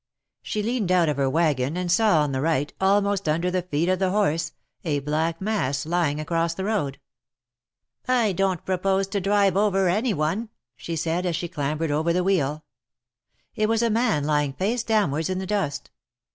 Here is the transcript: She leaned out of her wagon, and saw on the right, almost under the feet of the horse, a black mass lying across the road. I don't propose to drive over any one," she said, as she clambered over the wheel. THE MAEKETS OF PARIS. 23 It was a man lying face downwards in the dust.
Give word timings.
She 0.41 0.63
leaned 0.63 0.91
out 0.91 1.09
of 1.09 1.17
her 1.17 1.29
wagon, 1.29 1.77
and 1.77 1.91
saw 1.91 2.21
on 2.23 2.31
the 2.31 2.41
right, 2.41 2.73
almost 2.81 3.29
under 3.29 3.51
the 3.51 3.61
feet 3.61 3.87
of 3.87 3.99
the 3.99 4.09
horse, 4.09 4.51
a 4.83 4.97
black 4.97 5.39
mass 5.39 5.85
lying 5.85 6.19
across 6.19 6.55
the 6.55 6.63
road. 6.63 6.99
I 8.07 8.31
don't 8.31 8.65
propose 8.65 9.05
to 9.09 9.21
drive 9.21 9.55
over 9.55 9.87
any 9.89 10.15
one," 10.15 10.49
she 10.75 10.95
said, 10.95 11.27
as 11.27 11.35
she 11.35 11.47
clambered 11.47 11.91
over 11.91 12.13
the 12.13 12.23
wheel. 12.23 12.63
THE 13.53 13.59
MAEKETS 13.59 13.63
OF 13.63 13.63
PARIS. 13.63 13.63
23 13.63 13.63
It 13.63 13.69
was 13.69 13.83
a 13.83 13.91
man 13.93 14.23
lying 14.23 14.53
face 14.53 14.83
downwards 14.83 15.29
in 15.29 15.37
the 15.37 15.45
dust. 15.45 15.91